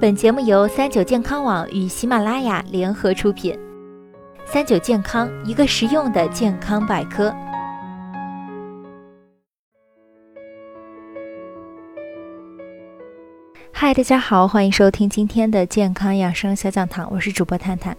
[0.00, 3.58] 本节目由三九健康网与喜马拉雅联合出品。
[4.44, 7.34] 三九健康，一个实用的健康百科。
[13.72, 17.96] 嗨，大家好，欢迎收听今天的健康养生小讲堂，我是主播探探。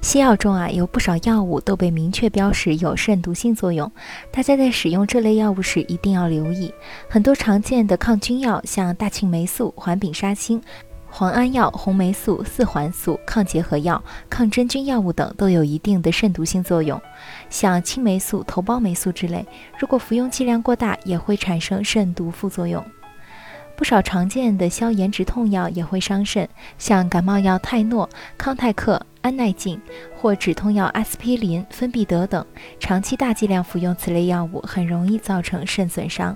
[0.00, 3.90] 西药中啊，有不少药物都被明确标识有肾毒性作用，
[4.30, 6.72] 大家在使用这类药物时一定要留意。
[7.08, 10.58] 很多常见的抗菌药，像大青霉素、环丙沙星。
[11.14, 16.98] 磺胺药、红霉素、四环素、抗结核药、抗真菌药物等都有一定的肾毒性作用。
[17.50, 19.46] 像青霉素、头孢霉素之类，
[19.78, 22.82] 如果服用剂量过大，也会产生肾毒副作用。
[23.76, 26.48] 不少常见的消炎止痛药也会伤肾，
[26.78, 29.78] 像感冒药泰诺、康泰克、安奈净
[30.16, 32.46] 或止痛药阿司匹林、芬必得等，
[32.80, 36.34] 长期大剂量服用此类药物，很容易造成肾损伤。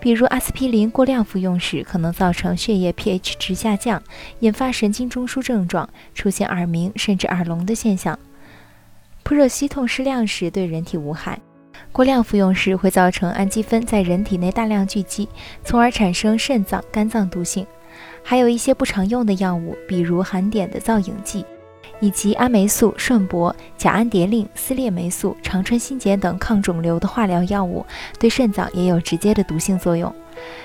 [0.00, 4.02] 比如阿司匹林过量服用时，可能造成血液 pH 值下降，
[4.38, 8.18] 引发神经中枢症状，出现耳鸣甚至耳聋的现象。
[9.22, 11.38] 扑热息痛适量时对人体无害，
[11.92, 15.28] 过量服用时会造成氨基酚在人体内大量聚集，
[15.62, 17.66] 从而产生肾脏、肝脏毒性。
[18.22, 21.44] 还有一些不常用的药物，比如含碘的造影剂。
[22.00, 27.84] 以及阿霉素、顺铂、甲氨蝶呤、丝裂霉素、长春新碱等抗肿瘤的化疗药物，
[28.18, 30.12] 对肾脏也有直接的毒性作用。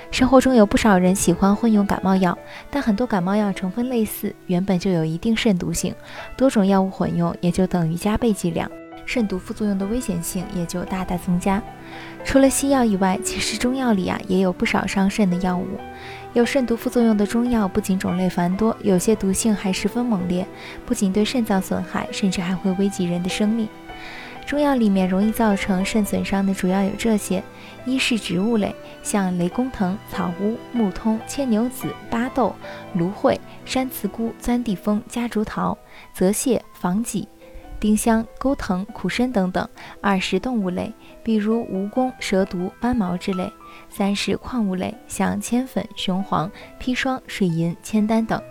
[0.09, 2.37] 生活中有不少人喜欢混用感冒药，
[2.71, 5.93] 但很多感冒药成分类似，原本就有一定肾毒性，
[6.37, 8.71] 多种药物混用也就等于加倍剂量，
[9.05, 11.61] 肾毒副作用的危险性也就大大增加。
[12.23, 15.67] 除了西药以外，其实中药里啊也有不少伤肾的药物。
[16.35, 20.45] 有肾毒副作用的中药不仅种类繁多，有些毒性还十分猛烈，
[20.85, 23.69] 不仅对肾脏损害，甚至还会危及人的生命。
[24.45, 27.41] 中药里面容易造成肾损伤的主要有这些：
[27.85, 32.53] 一是植物类，像雷公藤、草乌、木通、牵牛子、巴豆、
[32.95, 35.77] 芦荟、山慈菇、钻地风、夹竹桃、
[36.13, 37.29] 泽泻、防己。
[37.79, 39.65] 丁香、钩藤、苦参等等；
[40.01, 43.47] 二是动物类，比如蜈蚣、蛇毒、斑毛之类；
[43.89, 48.41] 三是矿物类，像铅粉、雄黄、砒霜、水银、铅丹等。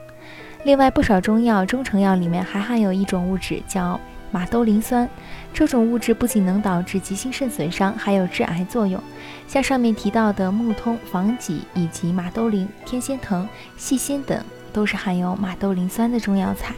[0.65, 4.00] 另外，不少中药、中成药里面还含有一种物质叫
[4.31, 5.09] 马兜铃酸，
[5.53, 9.00] 这种物质不仅能导致急性肾损伤，还有致癌作用。
[9.47, 16.75] 像上面提到的木通、防己以及马兜铃、天仙藤、细辛等，都是含有马兜铃酸的中药材。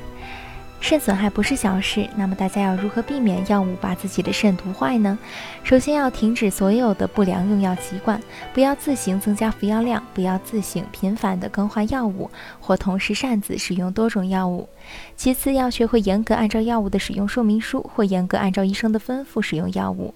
[0.78, 5.18] 肾损害不是小事，那么大家要如何避免药物把自己的肾毒坏呢？
[5.64, 8.22] 首先要停止所有的不良用药习惯，
[8.54, 14.68] 不要自行增加服药量，不要自行频繁的更换药物，或同时擅自使用多种药物。
[15.16, 20.14] 其次要学会严格按照药物的使用说明书，或严格按照医生的吩咐使用药物。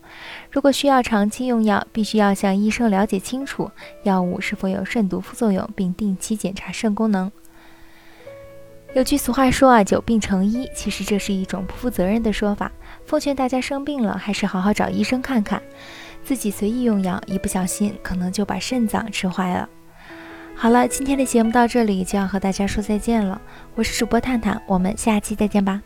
[0.53, 3.69] 如果需要长期用药，必须要向医生了解清楚
[4.04, 7.32] 药物是否有肾毒副作用，并定期检查肾功能。
[8.93, 12.71] 有句俗话说啊，久病成医，其实这是一种不负责任的说法。
[13.06, 15.62] 奉劝大家生病了，还是好好找医生看看，
[16.25, 19.69] 自己随意用药，一不小心可能就把肾脏吃坏了。
[20.56, 23.41] 好了，今天的节目到这里就要和大家说再见了，
[23.77, 25.81] 我是主播探探，我们下期再见吧。